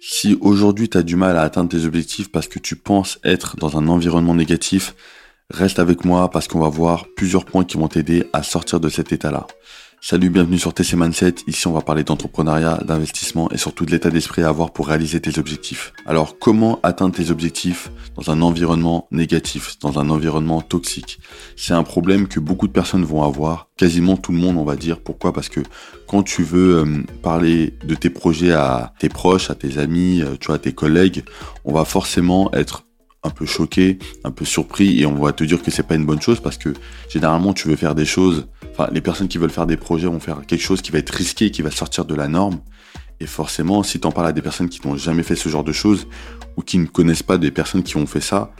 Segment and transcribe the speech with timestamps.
[0.00, 3.56] Si aujourd'hui tu as du mal à atteindre tes objectifs parce que tu penses être
[3.56, 4.94] dans un environnement négatif,
[5.50, 8.88] reste avec moi parce qu'on va voir plusieurs points qui vont t'aider à sortir de
[8.88, 9.46] cet état-là.
[10.00, 11.34] Salut, bienvenue sur TC Mindset.
[11.48, 15.20] Ici, on va parler d'entrepreneuriat, d'investissement et surtout de l'état d'esprit à avoir pour réaliser
[15.20, 15.92] tes objectifs.
[16.06, 21.18] Alors, comment atteindre tes objectifs dans un environnement négatif, dans un environnement toxique?
[21.56, 24.76] C'est un problème que beaucoup de personnes vont avoir, quasiment tout le monde, on va
[24.76, 25.00] dire.
[25.00, 25.32] Pourquoi?
[25.32, 25.60] Parce que
[26.06, 30.36] quand tu veux euh, parler de tes projets à tes proches, à tes amis, euh,
[30.38, 31.24] tu vois, à tes collègues,
[31.64, 32.84] on va forcément être
[33.24, 36.06] un peu choqué, un peu surpris et on va te dire que c'est pas une
[36.06, 36.72] bonne chose parce que
[37.08, 38.46] généralement tu veux faire des choses,
[38.92, 41.50] les personnes qui veulent faire des projets vont faire quelque chose qui va être risqué,
[41.50, 42.60] qui va sortir de la norme.
[43.20, 45.64] Et forcément, si tu en parles à des personnes qui n'ont jamais fait ce genre
[45.64, 46.06] de choses
[46.56, 48.52] ou qui ne connaissent pas des personnes qui ont fait ça,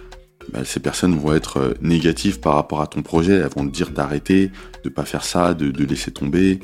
[0.52, 3.34] bah, ces personnes vont être euh, négatives par rapport à ton projet.
[3.34, 4.50] Elles vont te dire d'arrêter,
[4.82, 6.60] de pas faire ça, de, laisser tomber,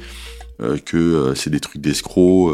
[0.60, 2.52] euh, que euh, c'est des trucs d'escrocs,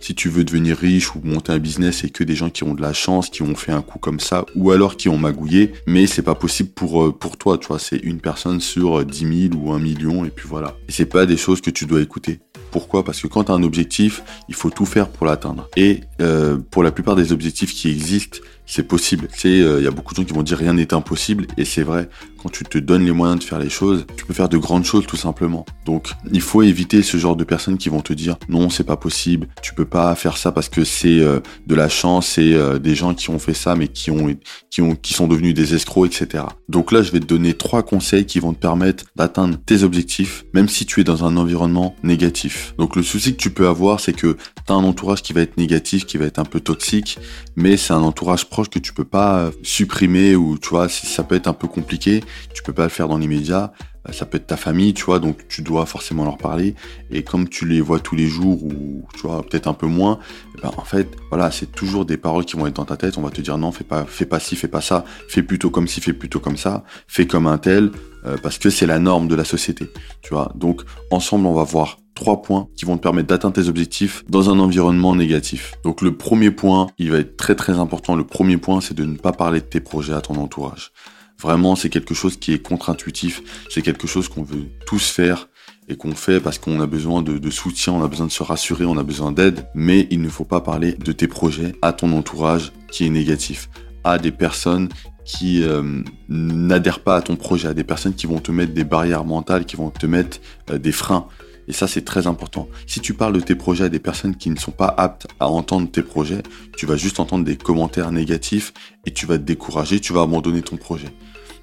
[0.00, 2.74] si tu veux devenir riche ou monter un business, et que des gens qui ont
[2.74, 5.72] de la chance, qui ont fait un coup comme ça, ou alors qui ont magouillé,
[5.86, 9.24] mais c'est pas possible pour, euh, pour toi, tu vois, c'est une personne sur 10
[9.24, 10.76] euh, 000 ou un million, et puis voilà.
[10.88, 12.40] Et c'est pas des choses que tu dois écouter.
[12.70, 15.68] Pourquoi Parce que quand tu as un objectif, il faut tout faire pour l'atteindre.
[15.76, 19.28] Et euh, pour la plupart des objectifs qui existent, c'est possible.
[19.34, 21.82] C'est, il y a beaucoup de gens qui vont dire rien n'est impossible, et c'est
[21.82, 22.08] vrai.
[22.40, 24.84] Quand tu te donnes les moyens de faire les choses, tu peux faire de grandes
[24.84, 25.66] choses tout simplement.
[25.84, 28.96] Donc, il faut éviter ce genre de personnes qui vont te dire non, c'est pas
[28.96, 32.94] possible, tu peux pas faire ça parce que c'est euh, de la chance, euh, des
[32.94, 34.34] gens qui ont fait ça mais qui ont
[34.70, 36.44] qui ont qui sont devenus des escrocs, etc.
[36.68, 40.44] Donc là, je vais te donner trois conseils qui vont te permettre d'atteindre tes objectifs,
[40.54, 42.59] même si tu es dans un environnement négatif.
[42.78, 45.40] Donc le souci que tu peux avoir, c'est que tu as un entourage qui va
[45.40, 47.18] être négatif, qui va être un peu toxique,
[47.56, 51.22] mais c'est un entourage proche que tu peux pas euh, supprimer ou tu vois, ça
[51.24, 52.22] peut être un peu compliqué,
[52.54, 53.72] tu peux pas le faire dans l'immédiat.
[54.08, 56.74] Euh, ça peut être ta famille, tu vois, donc tu dois forcément leur parler.
[57.10, 60.18] Et comme tu les vois tous les jours ou tu vois peut-être un peu moins,
[60.56, 63.18] eh ben, en fait, voilà, c'est toujours des paroles qui vont être dans ta tête.
[63.18, 65.70] On va te dire non, fais pas, fais pas ci, fais pas ça, fais plutôt
[65.70, 67.90] comme ci, fais plutôt comme ça, fais comme un tel,
[68.26, 69.90] euh, parce que c'est la norme de la société,
[70.22, 70.52] tu vois.
[70.54, 74.50] Donc ensemble, on va voir trois points qui vont te permettre d'atteindre tes objectifs dans
[74.50, 75.74] un environnement négatif.
[75.84, 78.14] Donc le premier point, il va être très très important.
[78.14, 80.92] Le premier point, c'est de ne pas parler de tes projets à ton entourage.
[81.40, 83.42] Vraiment, c'est quelque chose qui est contre-intuitif.
[83.70, 85.48] C'est quelque chose qu'on veut tous faire
[85.88, 88.84] et qu'on fait parce qu'on a besoin de, soutien, on a besoin de se rassurer,
[88.84, 89.66] on a besoin d'aide.
[89.74, 93.70] Mais il ne faut pas parler de tes projets à ton entourage qui est négatif,
[94.04, 94.88] à des personnes
[95.24, 98.84] qui euh, n'adhèrent pas à ton projet, à des personnes qui vont te mettre des
[98.84, 100.40] barrières mentales, qui vont te mettre
[100.70, 101.26] euh, des freins.
[101.68, 102.68] Et ça, c'est très important.
[102.86, 105.48] Si tu parles de tes projets à des personnes qui ne sont pas aptes à
[105.48, 106.42] entendre tes projets,
[106.76, 108.72] tu vas juste entendre des commentaires négatifs
[109.06, 111.08] et tu vas te décourager, tu vas abandonner ton projet.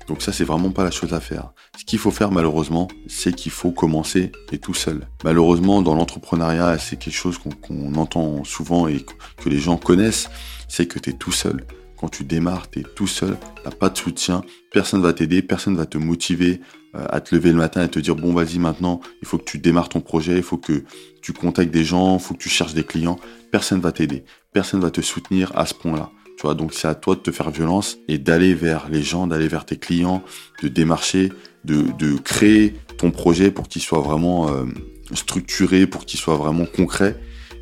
[0.08, 1.52] Donc ça, c'est vraiment pas la chose à faire.
[1.78, 5.08] Ce qu'il faut faire, malheureusement, c'est qu'il faut commencer et tout seul.
[5.26, 9.06] Malheureusement, dans l'entrepreneuriat, c'est quelque chose qu'on entend souvent et
[9.36, 10.30] que les gens connaissent,
[10.70, 11.66] c'est que tu es tout seul.
[12.00, 15.76] Quand tu démarres, tu es tout seul, t'as pas de soutien, personne va t'aider, personne
[15.76, 16.62] va te motiver
[16.96, 19.46] euh, à te lever le matin et te dire bon vas-y maintenant, il faut que
[19.46, 20.84] tu démarres ton projet, il faut que
[21.22, 23.20] tu contactes des gens, il faut que tu cherches des clients.
[23.52, 26.12] Personne va t'aider, personne va te soutenir à ce point-là.
[26.38, 29.26] Tu vois, donc c'est à toi de te faire violence et d'aller vers les gens,
[29.26, 30.24] d'aller vers tes clients,
[30.62, 31.34] de démarcher,
[31.66, 34.66] de, de créer ton projet pour qu'il soit vraiment euh,
[35.14, 37.20] structuré, pour qu'il soit vraiment concret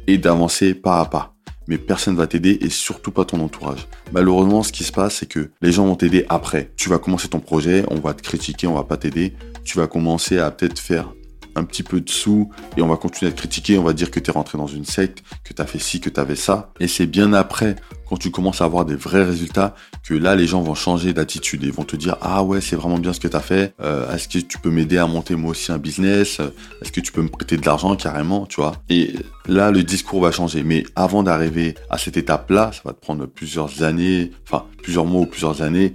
[0.07, 1.34] et d'avancer pas à pas.
[1.67, 3.87] Mais personne va t'aider et surtout pas ton entourage.
[4.11, 6.71] Malheureusement, ce qui se passe, c'est que les gens vont t'aider après.
[6.75, 9.33] Tu vas commencer ton projet, on va te critiquer, on va pas t'aider.
[9.63, 11.13] Tu vas commencer à peut-être faire
[11.55, 14.11] un petit peu de sous et on va continuer à te critiquer, on va dire
[14.11, 16.35] que tu es rentré dans une secte, que tu as fait ci, que tu avais
[16.35, 16.71] ça.
[16.79, 17.75] Et c'est bien après,
[18.07, 21.63] quand tu commences à avoir des vrais résultats, que là, les gens vont changer d'attitude
[21.63, 23.73] et vont te dire, ah ouais, c'est vraiment bien ce que tu as fait.
[23.81, 26.39] Euh, est-ce que tu peux m'aider à monter moi aussi un business?
[26.81, 28.73] Est-ce que tu peux me prêter de l'argent carrément, tu vois?
[28.89, 29.15] Et
[29.47, 30.63] là, le discours va changer.
[30.63, 35.21] Mais avant d'arriver à cette étape-là, ça va te prendre plusieurs années, enfin plusieurs mois
[35.21, 35.93] ou plusieurs années.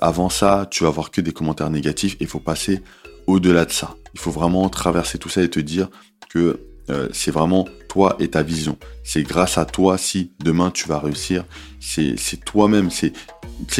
[0.00, 2.82] Avant ça, tu vas avoir que des commentaires négatifs et il faut passer
[3.26, 3.94] au-delà de ça.
[4.14, 5.88] Il faut vraiment traverser tout ça et te dire
[6.30, 8.78] que euh, c'est vraiment toi et ta vision.
[9.04, 11.44] C'est grâce à toi si demain tu vas réussir.
[11.80, 12.90] C'est toi-même.
[12.90, 13.12] C'est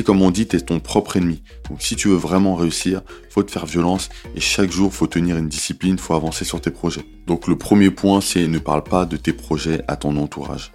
[0.04, 1.42] comme on dit, tu es ton propre ennemi.
[1.68, 5.36] Donc si tu veux vraiment réussir, faut te faire violence et chaque jour faut tenir
[5.36, 7.04] une discipline, faut avancer sur tes projets.
[7.26, 10.72] Donc le premier point, c'est ne parle pas de tes projets à ton entourage.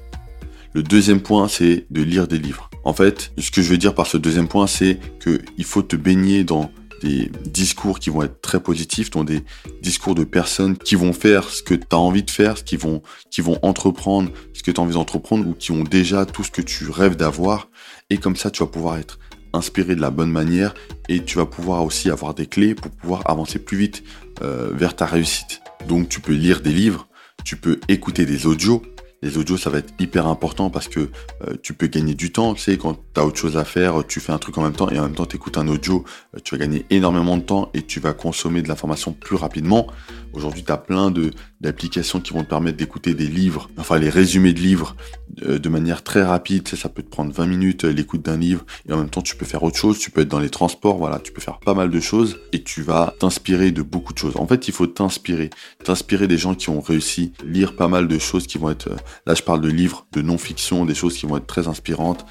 [0.73, 2.69] Le deuxième point, c'est de lire des livres.
[2.83, 5.95] En fait, ce que je veux dire par ce deuxième point, c'est qu'il faut te
[5.95, 6.71] baigner dans
[7.01, 9.43] des discours qui vont être très positifs, dont des
[9.81, 12.77] discours de personnes qui vont faire ce que tu as envie de faire, ce qui
[12.77, 16.43] vont, qui vont entreprendre ce que tu as envie d'entreprendre ou qui ont déjà tout
[16.43, 17.69] ce que tu rêves d'avoir.
[18.09, 19.19] Et comme ça, tu vas pouvoir être
[19.53, 20.73] inspiré de la bonne manière
[21.09, 24.03] et tu vas pouvoir aussi avoir des clés pour pouvoir avancer plus vite
[24.41, 25.61] euh, vers ta réussite.
[25.87, 27.07] Donc tu peux lire des livres,
[27.43, 28.81] tu peux écouter des audios.
[29.23, 30.99] Les audios, ça va être hyper important parce que
[31.47, 32.55] euh, tu peux gagner du temps.
[32.55, 34.73] Tu sais, quand tu as autre chose à faire, tu fais un truc en même
[34.73, 36.03] temps et en même temps tu écoutes un audio,
[36.35, 39.87] euh, tu vas gagner énormément de temps et tu vas consommer de l'information plus rapidement.
[40.33, 41.13] Aujourd'hui, tu as plein
[41.59, 44.95] d'applications qui vont te permettre d'écouter des livres, enfin les résumés de livres
[45.43, 46.67] euh, de manière très rapide.
[46.67, 49.45] ça peut te prendre 20 minutes l'écoute d'un livre et en même temps tu peux
[49.45, 49.99] faire autre chose.
[49.99, 52.63] Tu peux être dans les transports, voilà, tu peux faire pas mal de choses et
[52.63, 54.37] tu vas t'inspirer de beaucoup de choses.
[54.37, 55.49] En fait, il faut t'inspirer,
[55.83, 58.89] t'inspirer des gens qui ont réussi, lire pas mal de choses qui vont être.
[59.25, 62.25] Là, je parle de livres de non-fiction, des choses qui vont être très inspirantes.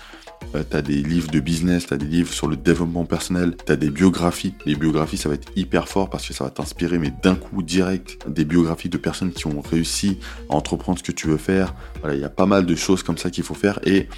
[0.54, 3.90] Euh, t'as des livres de business, t'as des livres sur le développement personnel, t'as des
[3.90, 4.54] biographies.
[4.66, 7.62] Les biographies, ça va être hyper fort parce que ça va t'inspirer, mais d'un coup
[7.62, 7.89] direct,
[8.26, 11.74] des biographies de personnes qui ont réussi à entreprendre ce que tu veux faire.
[12.10, 14.08] Il y a pas mal de choses comme ça qu'il faut faire et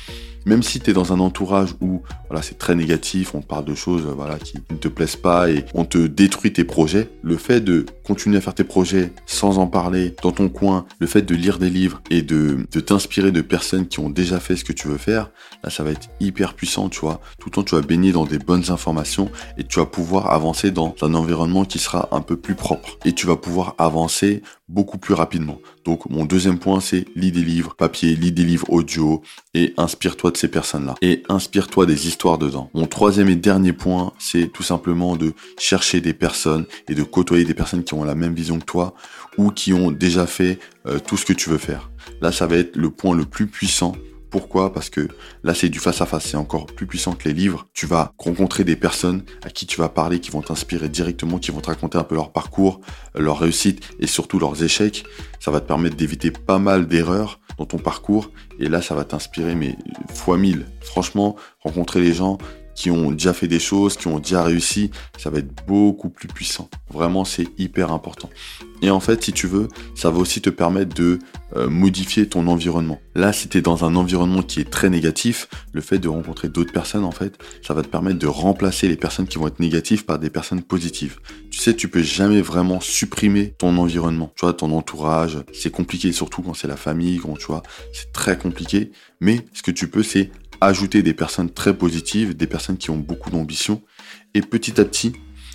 [0.47, 3.75] même si tu es dans un entourage où voilà, c'est très négatif, on parle de
[3.75, 7.61] choses voilà, qui ne te plaisent pas et on te détruit tes projets, le fait
[7.61, 11.35] de continuer à faire tes projets sans en parler dans ton coin, le fait de
[11.35, 14.73] lire des livres et de, de t'inspirer de personnes qui ont déjà fait ce que
[14.73, 15.31] tu veux faire,
[15.63, 17.21] là ça va être hyper puissant, tu vois.
[17.39, 20.71] Tout le temps tu vas baigner dans des bonnes informations et tu vas pouvoir avancer
[20.71, 22.99] dans un environnement qui sera un peu plus propre.
[23.05, 24.43] Et tu vas pouvoir avancer
[24.73, 25.59] beaucoup plus rapidement.
[25.85, 29.23] Donc mon deuxième point c'est lis des livres papier, lis des livres audio
[29.55, 32.71] et inspire-toi de ces personnes-là et inspire-toi des histoires dedans.
[32.75, 37.45] Mon troisième et dernier point c'est tout simplement de chercher des personnes et de côtoyer
[37.45, 38.95] des personnes qui ont la même vision que toi
[39.39, 41.91] ou qui ont déjà fait euh, tout ce que tu veux faire.
[42.21, 43.95] Là ça va être le point le plus puissant
[44.33, 45.07] pourquoi Parce que
[45.45, 46.25] là, c'est du face à face.
[46.25, 47.69] C'est encore plus puissant que les livres.
[47.75, 51.51] Tu vas rencontrer des personnes à qui tu vas parler, qui vont t'inspirer directement, qui
[51.51, 52.81] vont te raconter un peu leur parcours,
[53.15, 55.05] leur réussite et surtout leurs échecs.
[55.39, 58.31] Ça va te permettre d'éviter pas mal d'erreurs dans ton parcours.
[58.59, 59.77] Et là, ça va t'inspirer, mais
[60.13, 60.67] fois mille.
[60.81, 62.39] Franchement, rencontrer les gens,
[62.75, 66.29] qui ont déjà fait des choses, qui ont déjà réussi, ça va être beaucoup plus
[66.29, 66.69] puissant.
[66.91, 68.31] Vraiment, c'est hyper important.
[68.83, 71.21] Et en fait, si tu veux, ça va aussi te permettre de
[71.57, 73.01] euh, modifier ton environnement.
[73.15, 76.49] Là, si tu es dans un environnement qui est très négatif, le fait de rencontrer
[76.49, 79.61] d'autres personnes, en fait, ça va te permettre de remplacer les personnes qui vont être
[79.61, 81.19] négatives par des personnes positives.
[81.51, 84.33] Tu sais, tu peux jamais vraiment supprimer ton environnement.
[84.35, 88.13] Tu vois, ton entourage, c'est compliqué, surtout quand c'est la famille, quand tu vois, c'est
[88.13, 88.91] très compliqué.
[89.21, 90.33] Mais ce que tu peux, c'est
[90.67, 93.83] ajouter des personnes très positives, des personnes qui ont beaucoup d'ambition,
[94.35, 95.13] et petit à petit,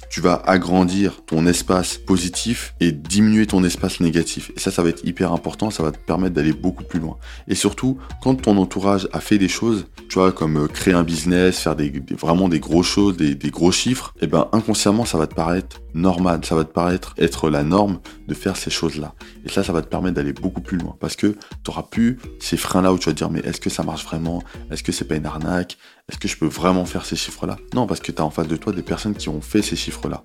[0.10, 4.52] tu vas agrandir ton espace positif et diminuer ton espace négatif.
[4.56, 7.18] Et ça, ça va être hyper important, ça va te permettre d'aller beaucoup plus loin.
[7.48, 11.04] Et surtout, quand ton entourage a fait des choses, tu vois, comme euh, créer un
[11.04, 15.06] business, faire des, vraiment des grosses choses, des, des gros chiffres, et eh ben inconsciemment,
[15.06, 18.70] ça va te paraître normal, ça va te paraître être la norme de faire ces
[18.70, 19.14] choses-là.
[19.46, 22.20] Et ça, ça va te permettre d'aller beaucoup plus loin parce que tu auras plus
[22.40, 24.44] ces freins-là où tu vas te dire mais est-ce que ça marche vraiment?
[24.72, 25.78] Est-ce que c'est pas une arnaque?
[26.10, 27.58] Est-ce que je peux vraiment faire ces chiffres-là?
[27.74, 29.76] Non, parce que tu as en face de toi des personnes qui ont fait ces
[29.76, 30.24] chiffres-là.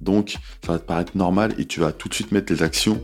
[0.00, 3.02] Donc, ça va te paraître normal et tu vas tout de suite mettre les actions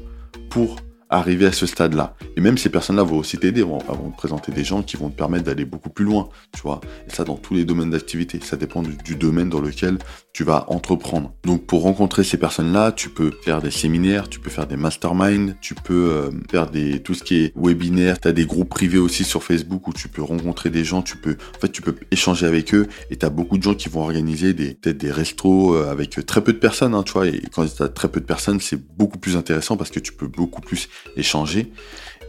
[0.51, 0.77] pour
[1.11, 2.15] arriver à ce stade-là.
[2.37, 5.17] Et même ces personnes-là vont aussi t'aider, vont, te présenter des gens qui vont te
[5.17, 6.81] permettre d'aller beaucoup plus loin, tu vois.
[7.07, 8.39] Et ça dans tous les domaines d'activité.
[8.43, 9.99] Ça dépend du, domaine dans lequel
[10.33, 11.33] tu vas entreprendre.
[11.45, 15.57] Donc pour rencontrer ces personnes-là, tu peux faire des séminaires, tu peux faire des masterminds,
[15.61, 18.21] tu peux euh, faire des tout ce qui est webinaire.
[18.21, 21.17] Tu as des groupes privés aussi sur Facebook où tu peux rencontrer des gens, tu
[21.17, 23.89] peux en fait tu peux échanger avec eux et tu as beaucoup de gens qui
[23.89, 27.27] vont organiser des peut-être des restos euh, avec très peu de personnes, hein, tu vois.
[27.27, 30.13] Et quand tu as très peu de personnes, c'est beaucoup plus intéressant parce que tu
[30.13, 31.71] peux beaucoup plus échanger.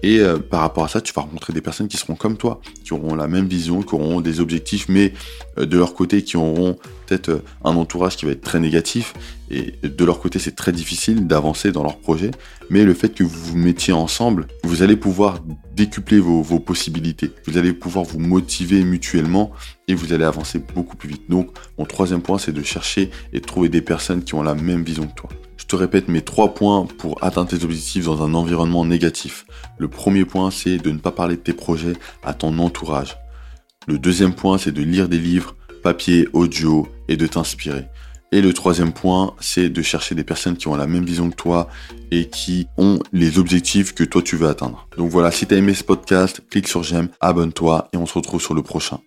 [0.04, 2.60] Et euh, par rapport à ça, tu vas rencontrer des personnes qui seront comme toi,
[2.84, 5.14] qui auront la même vision, qui auront des objectifs, mais
[5.60, 9.14] euh, de leur côté, qui auront peut-être euh, un entourage qui va être très négatif.
[9.52, 12.32] Et de leur côté, c'est très difficile d'avancer dans leur projet.
[12.70, 15.40] Mais le fait que vous vous mettiez ensemble, vous allez pouvoir
[15.76, 17.32] décupler vos, vos possibilités.
[17.46, 19.52] Vous allez pouvoir vous motiver mutuellement
[19.88, 21.30] et vous allez avancer beaucoup plus vite.
[21.30, 24.56] Donc, mon troisième point, c'est de chercher et de trouver des personnes qui ont la
[24.56, 25.30] même vision que toi.
[25.76, 29.46] Répète mes trois points pour atteindre tes objectifs dans un environnement négatif.
[29.78, 33.18] Le premier point, c'est de ne pas parler de tes projets à ton entourage.
[33.88, 37.86] Le deuxième point, c'est de lire des livres, papier, audio et de t'inspirer.
[38.34, 41.36] Et le troisième point, c'est de chercher des personnes qui ont la même vision que
[41.36, 41.68] toi
[42.12, 44.88] et qui ont les objectifs que toi tu veux atteindre.
[44.98, 48.14] Donc voilà, si tu as aimé ce podcast, clique sur j'aime, abonne-toi et on se
[48.14, 49.00] retrouve sur le prochain.